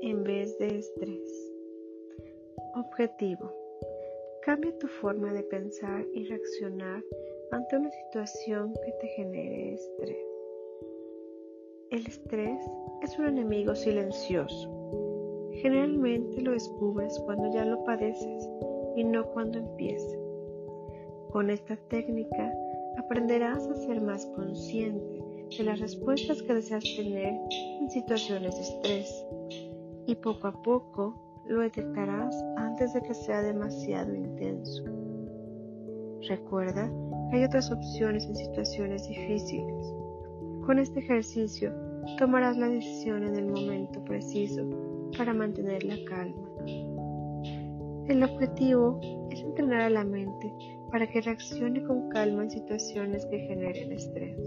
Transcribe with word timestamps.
en 0.00 0.22
vez 0.22 0.56
de 0.58 0.78
estrés. 0.78 1.52
Objetivo. 2.76 3.52
Cambia 4.42 4.78
tu 4.78 4.86
forma 4.86 5.32
de 5.32 5.42
pensar 5.42 6.06
y 6.14 6.22
reaccionar 6.22 7.02
ante 7.50 7.76
una 7.76 7.90
situación 7.90 8.72
que 8.84 8.92
te 9.00 9.08
genere 9.08 9.74
estrés. 9.74 10.26
El 11.90 12.06
estrés 12.06 12.60
es 13.02 13.18
un 13.18 13.26
enemigo 13.26 13.74
silencioso. 13.74 15.50
Generalmente 15.54 16.40
lo 16.42 16.52
descubres 16.52 17.18
cuando 17.24 17.52
ya 17.52 17.64
lo 17.64 17.82
padeces 17.82 18.48
y 18.94 19.02
no 19.02 19.26
cuando 19.32 19.58
empieza. 19.58 20.16
Con 21.32 21.50
esta 21.50 21.76
técnica 21.88 22.54
aprenderás 22.98 23.66
a 23.66 23.74
ser 23.74 24.00
más 24.00 24.26
consciente 24.26 25.25
de 25.56 25.64
las 25.64 25.80
respuestas 25.80 26.42
que 26.42 26.54
deseas 26.54 26.84
tener 26.96 27.34
en 27.80 27.90
situaciones 27.90 28.54
de 28.54 28.62
estrés 28.62 29.24
y 30.06 30.14
poco 30.16 30.48
a 30.48 30.62
poco 30.62 31.42
lo 31.46 31.60
detectarás 31.60 32.34
antes 32.56 32.92
de 32.92 33.02
que 33.02 33.14
sea 33.14 33.42
demasiado 33.42 34.14
intenso. 34.14 34.84
Recuerda 36.28 36.90
que 37.30 37.36
hay 37.36 37.44
otras 37.44 37.70
opciones 37.70 38.26
en 38.26 38.36
situaciones 38.36 39.08
difíciles. 39.08 39.94
Con 40.64 40.78
este 40.78 41.00
ejercicio 41.00 41.72
tomarás 42.18 42.56
la 42.56 42.68
decisión 42.68 43.24
en 43.24 43.36
el 43.36 43.46
momento 43.46 44.02
preciso 44.04 44.68
para 45.16 45.32
mantener 45.32 45.84
la 45.84 45.96
calma. 46.04 46.48
El 48.08 48.22
objetivo 48.22 49.00
es 49.30 49.40
entrenar 49.40 49.82
a 49.82 49.90
la 49.90 50.04
mente 50.04 50.52
para 50.90 51.06
que 51.06 51.20
reaccione 51.20 51.82
con 51.84 52.08
calma 52.08 52.44
en 52.44 52.50
situaciones 52.50 53.26
que 53.26 53.38
generen 53.38 53.92
estrés. 53.92 54.38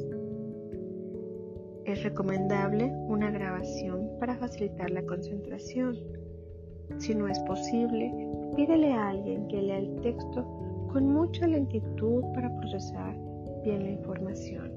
Es 1.90 2.04
recomendable 2.04 2.86
una 3.08 3.32
grabación 3.32 4.12
para 4.20 4.38
facilitar 4.38 4.92
la 4.92 5.02
concentración. 5.02 5.98
Si 7.00 7.16
no 7.16 7.28
es 7.28 7.40
posible, 7.40 8.14
pídele 8.56 8.94
a 8.94 9.09
alguien 9.09 9.48
que 9.48 9.59
lea 9.59 9.80
el 9.80 10.00
texto 10.02 10.44
con 10.94 11.12
mucha 11.12 11.48
lentitud 11.48 12.23
para 12.36 12.56
procesar 12.58 13.18
bien 13.64 13.86
la 13.86 13.90
información. 13.90 14.72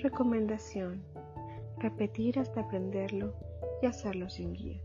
Recomendación. 0.00 1.02
Repetir 1.78 2.38
hasta 2.38 2.60
aprenderlo 2.60 3.34
y 3.82 3.86
hacerlo 3.86 4.30
sin 4.30 4.52
guía. 4.52 4.80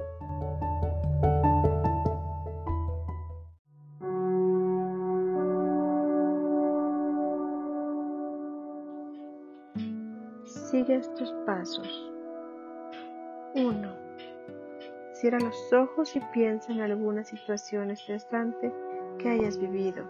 Sigue 10.72 10.96
estos 10.96 11.34
pasos. 11.46 12.10
1. 13.56 13.90
Cierra 15.12 15.38
los 15.42 15.74
ojos 15.74 16.16
y 16.16 16.22
piensa 16.32 16.72
en 16.72 16.80
alguna 16.80 17.26
situación 17.26 17.92
estresante 17.92 18.74
que 19.18 19.32
hayas 19.32 19.58
vivido. 19.58 20.06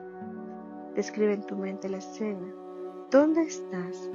Describe 0.94 1.34
en 1.34 1.44
tu 1.48 1.56
mente 1.56 1.90
la 1.90 1.98
escena. 1.98 2.46
¿Dónde 3.10 3.42
estás? 3.42 4.08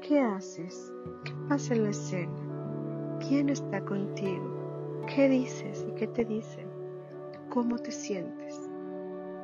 ¿Qué 0.00 0.18
haces? 0.18 0.90
¿Qué 1.22 1.32
pasa 1.50 1.74
en 1.74 1.82
la 1.82 1.90
escena? 1.90 3.18
¿Quién 3.28 3.50
está 3.50 3.84
contigo? 3.84 5.04
¿Qué 5.14 5.28
dices 5.28 5.84
y 5.86 5.94
qué 5.96 6.06
te 6.06 6.24
dicen? 6.24 6.66
¿Cómo 7.50 7.76
te 7.76 7.90
sientes? 7.90 8.58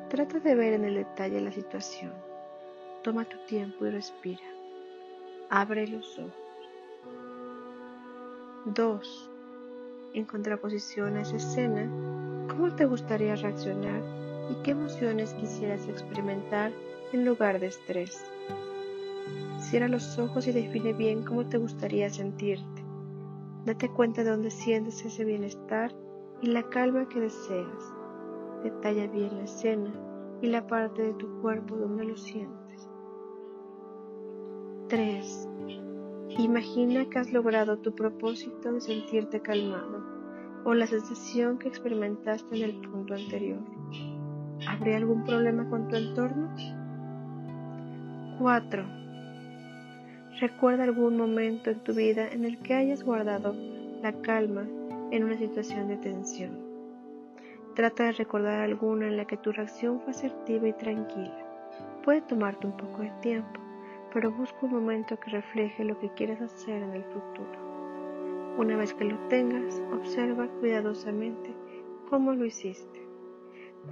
Trata 0.08 0.40
de 0.40 0.54
ver 0.54 0.72
en 0.72 0.86
el 0.86 0.94
detalle 0.94 1.38
la 1.38 1.52
situación. 1.52 2.14
Toma 3.02 3.26
tu 3.26 3.36
tiempo 3.44 3.84
y 3.84 3.90
respira. 3.90 4.44
Abre 5.50 5.86
los 5.86 6.18
ojos. 6.18 6.45
2. 8.74 9.30
En 10.14 10.24
contraposición 10.24 11.16
a 11.16 11.20
esa 11.20 11.36
escena, 11.36 11.88
¿cómo 12.48 12.74
te 12.74 12.84
gustaría 12.84 13.36
reaccionar 13.36 14.02
y 14.50 14.60
qué 14.64 14.72
emociones 14.72 15.34
quisieras 15.34 15.86
experimentar 15.86 16.72
en 17.12 17.24
lugar 17.24 17.60
de 17.60 17.68
estrés? 17.68 18.24
Cierra 19.60 19.86
los 19.86 20.18
ojos 20.18 20.48
y 20.48 20.52
define 20.52 20.92
bien 20.94 21.22
cómo 21.22 21.46
te 21.46 21.58
gustaría 21.58 22.10
sentirte. 22.10 22.84
Date 23.66 23.88
cuenta 23.88 24.24
de 24.24 24.30
dónde 24.30 24.50
sientes 24.50 25.04
ese 25.04 25.24
bienestar 25.24 25.94
y 26.42 26.48
la 26.48 26.64
calma 26.64 27.08
que 27.08 27.20
deseas. 27.20 27.92
Detalla 28.64 29.06
bien 29.06 29.36
la 29.36 29.44
escena 29.44 29.92
y 30.42 30.48
la 30.48 30.66
parte 30.66 31.02
de 31.02 31.14
tu 31.14 31.40
cuerpo 31.40 31.76
donde 31.76 32.04
lo 32.04 32.16
sientes. 32.16 32.88
3. 34.88 35.48
Imagina 36.38 37.08
que 37.08 37.18
has 37.18 37.32
logrado 37.32 37.78
tu 37.78 37.94
propósito 37.94 38.70
de 38.70 38.82
sentirte 38.82 39.40
calmado 39.40 40.04
o 40.64 40.74
la 40.74 40.86
sensación 40.86 41.58
que 41.58 41.68
experimentaste 41.68 42.56
en 42.56 42.62
el 42.62 42.74
punto 42.74 43.14
anterior. 43.14 43.58
¿Habría 44.68 44.98
algún 44.98 45.24
problema 45.24 45.66
con 45.70 45.88
tu 45.88 45.96
entorno? 45.96 46.54
4. 48.38 48.84
Recuerda 50.38 50.84
algún 50.84 51.16
momento 51.16 51.70
en 51.70 51.82
tu 51.82 51.94
vida 51.94 52.28
en 52.28 52.44
el 52.44 52.58
que 52.58 52.74
hayas 52.74 53.02
guardado 53.02 53.54
la 54.02 54.12
calma 54.20 54.66
en 55.12 55.24
una 55.24 55.38
situación 55.38 55.88
de 55.88 55.96
tensión. 55.96 56.58
Trata 57.74 58.04
de 58.04 58.12
recordar 58.12 58.60
alguna 58.60 59.06
en 59.06 59.16
la 59.16 59.24
que 59.24 59.38
tu 59.38 59.52
reacción 59.52 60.02
fue 60.02 60.10
asertiva 60.10 60.68
y 60.68 60.74
tranquila. 60.74 61.46
Puede 62.04 62.20
tomarte 62.20 62.66
un 62.66 62.76
poco 62.76 63.00
de 63.00 63.12
tiempo 63.22 63.65
pero 64.16 64.32
busca 64.32 64.56
un 64.62 64.72
momento 64.72 65.20
que 65.20 65.30
refleje 65.30 65.84
lo 65.84 65.98
que 65.98 66.08
quieres 66.14 66.40
hacer 66.40 66.82
en 66.82 66.92
el 66.92 67.04
futuro. 67.04 68.56
Una 68.56 68.74
vez 68.78 68.94
que 68.94 69.04
lo 69.04 69.18
tengas, 69.28 69.82
observa 69.92 70.48
cuidadosamente 70.58 71.54
cómo 72.08 72.32
lo 72.32 72.46
hiciste. 72.46 73.06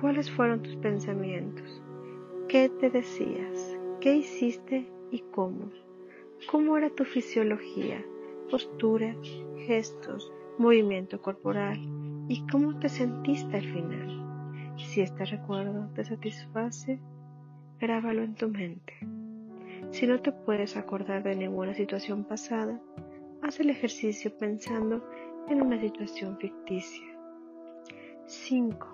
¿Cuáles 0.01 0.31
fueron 0.31 0.63
tus 0.63 0.77
pensamientos? 0.77 1.83
¿Qué 2.49 2.71
te 2.71 2.89
decías? 2.89 3.79
¿Qué 4.01 4.17
hiciste 4.17 4.91
y 5.11 5.21
cómo? 5.31 5.69
¿Cómo 6.51 6.79
era 6.79 6.89
tu 6.89 7.05
fisiología, 7.05 8.03
postura, 8.51 9.15
gestos, 9.67 10.33
movimiento 10.57 11.21
corporal? 11.21 11.79
¿Y 12.29 12.47
cómo 12.47 12.79
te 12.79 12.89
sentiste 12.89 13.59
al 13.59 13.67
final? 13.75 14.73
Si 14.79 15.03
este 15.03 15.27
recuerdo 15.27 15.91
te 15.95 16.03
satisface, 16.03 16.99
grábalo 17.79 18.23
en 18.23 18.35
tu 18.35 18.49
mente. 18.49 19.14
Si 19.95 20.09
no 20.09 20.19
te 20.19 20.33
puedes 20.33 20.77
acordar 20.77 21.23
de 21.23 21.37
ninguna 21.37 21.73
situación 21.73 22.25
pasada, 22.25 22.81
haz 23.43 23.61
el 23.61 23.71
ejercicio 23.71 24.37
pensando 24.37 25.09
en 25.49 25.63
una 25.63 25.81
situación 25.81 26.37
ficticia. 26.37 27.07
5. 28.27 28.89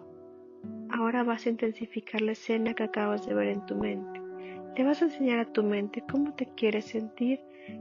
Ahora 0.90 1.24
vas 1.24 1.46
a 1.46 1.48
intensificar 1.48 2.20
la 2.20 2.32
escena 2.32 2.74
que 2.74 2.82
acabas 2.82 3.26
de 3.26 3.32
ver 3.32 3.48
en 3.48 3.64
tu 3.64 3.76
mente. 3.76 4.20
Le 4.76 4.84
vas 4.84 5.00
a 5.00 5.06
enseñar 5.06 5.38
a 5.38 5.50
tu 5.50 5.62
mente 5.62 6.04
cómo 6.06 6.34
te 6.34 6.44
quieres 6.54 6.84
sentir 6.84 7.40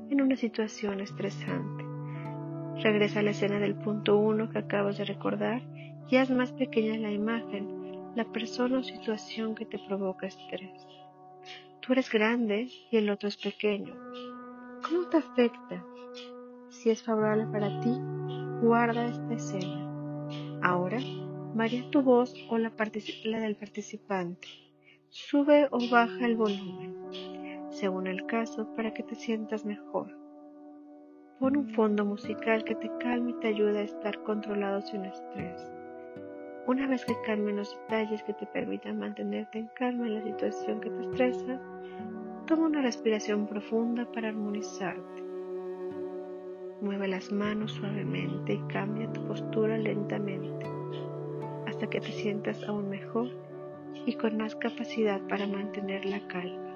en 0.09 0.21
una 0.21 0.37
situación 0.37 1.01
estresante. 1.01 1.83
Regresa 2.81 3.19
a 3.19 3.23
la 3.23 3.31
escena 3.31 3.59
del 3.59 3.75
punto 3.75 4.17
1 4.17 4.49
que 4.49 4.59
acabas 4.59 4.97
de 4.97 5.03
recordar 5.03 5.61
y 6.09 6.15
haz 6.15 6.29
más 6.29 6.53
pequeña 6.53 6.97
la 6.97 7.11
imagen, 7.11 8.15
la 8.15 8.23
persona 8.23 8.79
o 8.79 8.83
situación 8.83 9.55
que 9.55 9.65
te 9.65 9.77
provoca 9.77 10.25
estrés. 10.25 10.87
Tú 11.81 11.93
eres 11.93 12.11
grande 12.11 12.69
y 12.91 12.97
el 12.97 13.09
otro 13.09 13.29
es 13.29 13.37
pequeño. 13.37 13.95
¿Cómo 14.87 15.07
te 15.09 15.17
afecta? 15.17 15.85
Si 16.69 16.89
es 16.89 17.03
favorable 17.03 17.45
para 17.47 17.79
ti, 17.81 17.91
guarda 18.61 19.07
esta 19.07 19.33
escena. 19.33 20.59
Ahora, 20.61 20.99
varía 21.53 21.89
tu 21.89 22.01
voz 22.01 22.33
o 22.49 22.57
la, 22.57 22.71
la 23.25 23.39
del 23.39 23.55
participante. 23.55 24.47
Sube 25.09 25.67
o 25.71 25.79
baja 25.89 26.25
el 26.25 26.35
volumen, 26.35 26.95
según 27.69 28.07
el 28.07 28.25
caso, 28.25 28.73
para 28.75 28.93
que 28.93 29.03
te 29.03 29.15
sientas 29.15 29.65
mejor. 29.65 30.15
Pon 31.39 31.55
un 31.55 31.69
fondo 31.73 32.03
musical 32.03 32.63
que 32.65 32.75
te 32.75 32.91
calme 32.99 33.31
y 33.31 33.39
te 33.39 33.47
ayude 33.47 33.79
a 33.79 33.83
estar 33.83 34.21
controlado 34.23 34.81
sin 34.81 35.05
estrés. 35.05 35.78
Una 36.67 36.87
vez 36.87 37.03
que 37.05 37.15
calmen 37.25 37.57
los 37.57 37.75
detalles 37.81 38.21
que 38.23 38.33
te 38.33 38.45
permitan 38.45 38.99
mantenerte 38.99 39.59
en 39.59 39.67
calma 39.67 40.07
en 40.07 40.15
la 40.15 40.23
situación 40.23 40.81
que 40.81 40.89
te 40.89 41.01
estresa, 41.01 41.59
toma 42.45 42.67
una 42.67 42.81
respiración 42.81 43.47
profunda 43.47 44.05
para 44.11 44.29
armonizarte. 44.29 45.23
Mueve 46.81 47.07
las 47.07 47.31
manos 47.31 47.73
suavemente 47.73 48.53
y 48.53 48.61
cambia 48.71 49.11
tu 49.11 49.25
postura 49.27 49.77
lentamente 49.77 50.65
hasta 51.67 51.89
que 51.89 52.01
te 52.01 52.11
sientas 52.11 52.63
aún 52.63 52.89
mejor 52.89 53.29
y 54.05 54.13
con 54.13 54.37
más 54.37 54.55
capacidad 54.55 55.21
para 55.27 55.47
mantener 55.47 56.05
la 56.05 56.19
calma. 56.27 56.75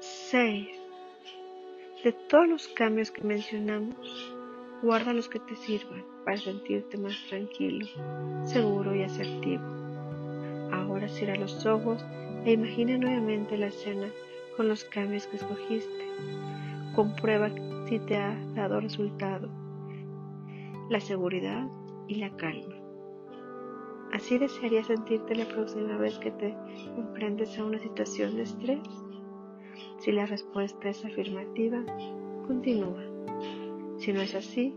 6. 0.00 0.68
De 2.04 2.12
todos 2.12 2.48
los 2.48 2.68
cambios 2.68 3.10
que 3.10 3.24
mencionamos, 3.24 4.37
Guarda 4.80 5.12
los 5.12 5.28
que 5.28 5.40
te 5.40 5.56
sirvan 5.56 6.04
para 6.24 6.36
sentirte 6.36 6.98
más 6.98 7.16
tranquilo, 7.28 7.86
seguro 8.44 8.94
y 8.94 9.02
asertivo. 9.02 9.62
Ahora 10.72 11.08
cierra 11.08 11.34
los 11.34 11.66
ojos 11.66 12.04
e 12.44 12.52
imagina 12.52 12.96
nuevamente 12.96 13.58
la 13.58 13.66
escena 13.66 14.08
con 14.56 14.68
los 14.68 14.84
cambios 14.84 15.26
que 15.26 15.36
escogiste. 15.36 16.04
Comprueba 16.94 17.50
si 17.88 17.98
te 17.98 18.16
ha 18.16 18.36
dado 18.54 18.80
resultado. 18.80 19.48
la 20.88 21.00
seguridad 21.00 21.66
y 22.06 22.14
la 22.14 22.30
calma. 22.36 22.74
¿Así 24.12 24.38
desearías 24.38 24.86
sentirte 24.86 25.34
la 25.34 25.46
próxima 25.46 25.98
vez 25.98 26.18
que 26.18 26.30
te 26.30 26.56
enfrentes 26.96 27.58
a 27.58 27.64
una 27.64 27.78
situación 27.78 28.36
de 28.36 28.42
estrés? 28.42 28.88
Si 29.98 30.12
la 30.12 30.24
respuesta 30.24 30.88
es 30.88 31.04
afirmativa, 31.04 31.84
continúa. 32.46 33.02
Si 33.98 34.12
no 34.12 34.20
es 34.20 34.34
así, 34.34 34.74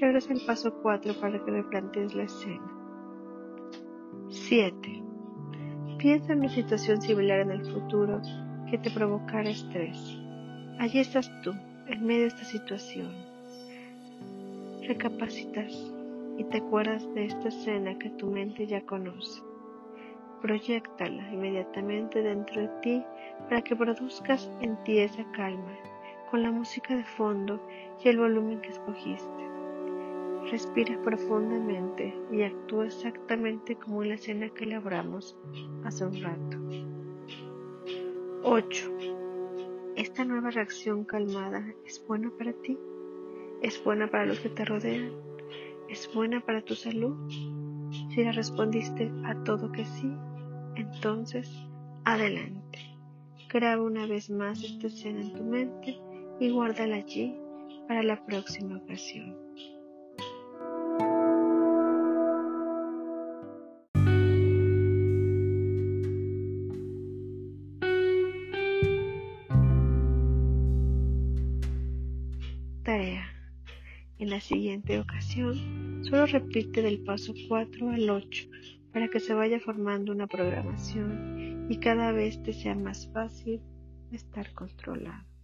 regresa 0.00 0.32
al 0.32 0.40
paso 0.46 0.74
4 0.82 1.14
para 1.20 1.44
que 1.44 1.50
replantees 1.50 2.14
la 2.14 2.24
escena. 2.24 2.72
7. 4.28 5.02
Piensa 5.98 6.32
en 6.32 6.40
una 6.40 6.48
situación 6.48 7.00
similar 7.00 7.40
en 7.40 7.52
el 7.52 7.64
futuro 7.64 8.20
que 8.68 8.78
te 8.78 8.90
provocara 8.90 9.48
estrés. 9.48 9.98
Allí 10.78 10.98
estás 10.98 11.30
tú, 11.42 11.52
en 11.86 12.04
medio 12.04 12.22
de 12.22 12.26
esta 12.28 12.44
situación. 12.44 13.12
Recapacitas 14.86 15.72
y 16.36 16.44
te 16.44 16.58
acuerdas 16.58 17.02
de 17.14 17.26
esta 17.26 17.48
escena 17.48 17.98
que 17.98 18.10
tu 18.10 18.26
mente 18.26 18.66
ya 18.66 18.80
conoce. 18.82 19.40
Proyectala 20.42 21.32
inmediatamente 21.32 22.20
dentro 22.20 22.60
de 22.60 22.68
ti 22.82 23.02
para 23.48 23.62
que 23.62 23.74
produzcas 23.74 24.50
en 24.60 24.76
ti 24.84 24.98
esa 24.98 25.24
calma, 25.32 25.72
con 26.30 26.42
la 26.42 26.50
música 26.50 26.96
de 26.96 27.04
fondo 27.04 27.60
y 28.02 28.08
el 28.08 28.18
volumen 28.18 28.60
que 28.60 28.70
escogiste. 28.70 29.46
Respira 30.50 31.00
profundamente 31.02 32.14
y 32.30 32.42
actúa 32.42 32.86
exactamente 32.86 33.76
como 33.76 34.02
en 34.02 34.10
la 34.10 34.14
escena 34.14 34.48
que 34.50 34.64
elaboramos 34.64 35.36
hace 35.84 36.04
un 36.04 36.22
rato. 36.22 36.58
8. 38.42 38.92
¿Esta 39.96 40.24
nueva 40.24 40.50
reacción 40.50 41.04
calmada 41.04 41.66
es 41.84 42.04
buena 42.06 42.30
para 42.38 42.52
ti? 42.52 42.78
¿Es 43.62 43.82
buena 43.82 44.08
para 44.08 44.26
los 44.26 44.38
que 44.38 44.50
te 44.50 44.64
rodean? 44.64 45.10
¿Es 45.88 46.12
buena 46.14 46.40
para 46.40 46.62
tu 46.62 46.74
salud? 46.74 47.16
Si 48.10 48.22
le 48.22 48.30
respondiste 48.32 49.10
a 49.24 49.42
todo 49.42 49.72
que 49.72 49.84
sí, 49.84 50.12
entonces 50.76 51.50
adelante. 52.04 52.78
Graba 53.48 53.82
una 53.82 54.06
vez 54.06 54.30
más 54.30 54.62
esta 54.62 54.86
escena 54.86 55.22
en 55.22 55.34
tu 55.34 55.42
mente 55.42 55.98
y 56.38 56.50
guárdala 56.50 56.96
allí 56.96 57.34
para 57.88 58.02
la 58.02 58.24
próxima 58.26 58.76
ocasión. 58.76 59.36
Tarea. 72.82 73.24
En 74.18 74.30
la 74.30 74.40
siguiente 74.40 74.98
ocasión, 74.98 76.02
solo 76.04 76.26
repite 76.26 76.82
del 76.82 77.02
paso 77.02 77.34
4 77.48 77.90
al 77.90 78.08
8 78.08 78.48
para 78.92 79.08
que 79.08 79.20
se 79.20 79.34
vaya 79.34 79.60
formando 79.60 80.12
una 80.12 80.26
programación 80.26 81.66
y 81.68 81.78
cada 81.78 82.12
vez 82.12 82.42
te 82.42 82.52
sea 82.52 82.74
más 82.74 83.10
fácil 83.12 83.60
estar 84.12 84.52
controlado. 84.54 85.35